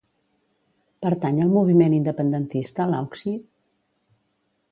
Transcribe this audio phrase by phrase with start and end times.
[1.05, 3.37] Pertany al moviment independentista l'Auxi?